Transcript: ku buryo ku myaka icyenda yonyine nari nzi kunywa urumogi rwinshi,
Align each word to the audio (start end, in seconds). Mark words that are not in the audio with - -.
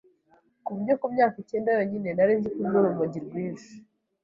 ku 0.63 0.69
buryo 0.75 0.93
ku 0.99 1.05
myaka 1.13 1.35
icyenda 1.43 1.69
yonyine 1.77 2.09
nari 2.13 2.33
nzi 2.37 2.49
kunywa 2.53 2.77
urumogi 2.81 3.19
rwinshi, 3.25 3.71